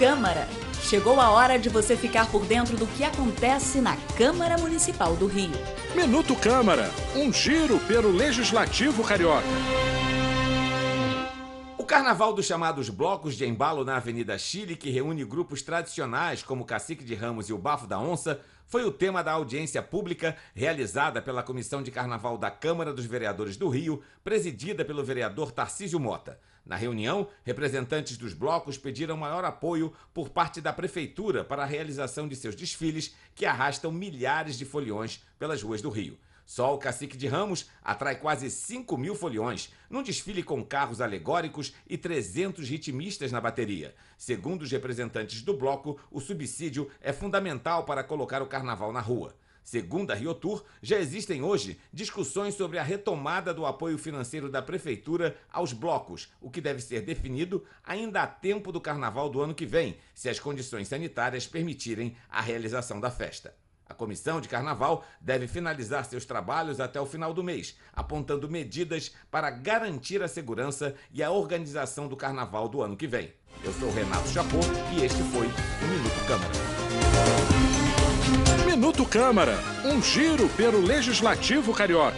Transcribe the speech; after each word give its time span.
Câmara. 0.00 0.48
Chegou 0.80 1.20
a 1.20 1.28
hora 1.28 1.58
de 1.58 1.68
você 1.68 1.94
ficar 1.94 2.26
por 2.30 2.46
dentro 2.46 2.74
do 2.74 2.86
que 2.86 3.04
acontece 3.04 3.82
na 3.82 3.98
Câmara 4.16 4.56
Municipal 4.56 5.14
do 5.14 5.26
Rio. 5.26 5.52
Minuto 5.94 6.34
Câmara, 6.34 6.90
um 7.14 7.30
giro 7.30 7.78
pelo 7.80 8.10
Legislativo 8.10 9.04
Carioca. 9.04 9.44
Carnaval 11.90 12.32
dos 12.32 12.46
chamados 12.46 12.88
blocos 12.88 13.34
de 13.34 13.44
embalo 13.44 13.84
na 13.84 13.96
Avenida 13.96 14.38
Chile, 14.38 14.76
que 14.76 14.90
reúne 14.90 15.24
grupos 15.24 15.60
tradicionais 15.60 16.40
como 16.40 16.62
o 16.62 16.64
Cacique 16.64 17.02
de 17.02 17.16
Ramos 17.16 17.48
e 17.48 17.52
o 17.52 17.58
Bafo 17.58 17.84
da 17.84 17.98
Onça, 17.98 18.40
foi 18.64 18.84
o 18.84 18.92
tema 18.92 19.24
da 19.24 19.32
audiência 19.32 19.82
pública 19.82 20.36
realizada 20.54 21.20
pela 21.20 21.42
Comissão 21.42 21.82
de 21.82 21.90
Carnaval 21.90 22.38
da 22.38 22.48
Câmara 22.48 22.94
dos 22.94 23.06
Vereadores 23.06 23.56
do 23.56 23.68
Rio, 23.68 24.04
presidida 24.22 24.84
pelo 24.84 25.02
vereador 25.02 25.50
Tarcísio 25.50 25.98
Mota. 25.98 26.38
Na 26.64 26.76
reunião, 26.76 27.26
representantes 27.42 28.16
dos 28.16 28.34
blocos 28.34 28.78
pediram 28.78 29.16
maior 29.16 29.44
apoio 29.44 29.92
por 30.14 30.28
parte 30.28 30.60
da 30.60 30.72
Prefeitura 30.72 31.42
para 31.42 31.64
a 31.64 31.66
realização 31.66 32.28
de 32.28 32.36
seus 32.36 32.54
desfiles 32.54 33.16
que 33.34 33.44
arrastam 33.44 33.90
milhares 33.90 34.56
de 34.56 34.64
foliões 34.64 35.24
pelas 35.40 35.60
ruas 35.60 35.82
do 35.82 35.90
Rio. 35.90 36.16
Só 36.50 36.74
o 36.74 36.78
Cacique 36.78 37.16
de 37.16 37.28
Ramos 37.28 37.70
atrai 37.80 38.16
quase 38.16 38.50
5 38.50 38.98
mil 38.98 39.14
foliões, 39.14 39.72
num 39.88 40.02
desfile 40.02 40.42
com 40.42 40.64
carros 40.64 41.00
alegóricos 41.00 41.72
e 41.88 41.96
300 41.96 42.68
ritmistas 42.68 43.30
na 43.30 43.40
bateria. 43.40 43.94
Segundo 44.18 44.62
os 44.62 44.72
representantes 44.72 45.42
do 45.42 45.56
bloco, 45.56 46.00
o 46.10 46.18
subsídio 46.20 46.90
é 47.00 47.12
fundamental 47.12 47.84
para 47.84 48.02
colocar 48.02 48.42
o 48.42 48.48
carnaval 48.48 48.92
na 48.92 49.00
rua. 49.00 49.32
Segundo 49.62 50.10
a 50.10 50.14
Riotur, 50.16 50.64
já 50.82 50.98
existem 50.98 51.40
hoje 51.40 51.78
discussões 51.92 52.54
sobre 52.54 52.78
a 52.78 52.82
retomada 52.82 53.54
do 53.54 53.64
apoio 53.64 53.96
financeiro 53.96 54.50
da 54.50 54.60
Prefeitura 54.60 55.36
aos 55.52 55.72
blocos, 55.72 56.32
o 56.40 56.50
que 56.50 56.60
deve 56.60 56.82
ser 56.82 57.02
definido 57.02 57.64
ainda 57.84 58.24
a 58.24 58.26
tempo 58.26 58.72
do 58.72 58.80
carnaval 58.80 59.30
do 59.30 59.40
ano 59.40 59.54
que 59.54 59.66
vem, 59.66 59.98
se 60.12 60.28
as 60.28 60.40
condições 60.40 60.88
sanitárias 60.88 61.46
permitirem 61.46 62.16
a 62.28 62.40
realização 62.40 62.98
da 62.98 63.08
festa. 63.08 63.54
Comissão 64.00 64.40
de 64.40 64.48
carnaval 64.48 65.04
deve 65.20 65.46
finalizar 65.46 66.06
seus 66.06 66.24
trabalhos 66.24 66.80
até 66.80 66.98
o 66.98 67.04
final 67.04 67.34
do 67.34 67.44
mês, 67.44 67.76
apontando 67.92 68.48
medidas 68.48 69.14
para 69.30 69.50
garantir 69.50 70.22
a 70.22 70.28
segurança 70.28 70.94
e 71.12 71.22
a 71.22 71.30
organização 71.30 72.08
do 72.08 72.16
carnaval 72.16 72.66
do 72.66 72.80
ano 72.80 72.96
que 72.96 73.06
vem. 73.06 73.30
Eu 73.62 73.74
sou 73.74 73.92
Renato 73.92 74.26
Chapô 74.30 74.56
e 74.96 75.04
este 75.04 75.22
foi 75.24 75.46
o 75.46 75.86
Minuto 75.86 76.26
Câmara. 76.26 76.54
Minuto 78.64 79.04
Câmara, 79.04 79.58
um 79.84 80.00
giro 80.00 80.48
pelo 80.56 80.80
Legislativo 80.80 81.74
Carioca. 81.74 82.16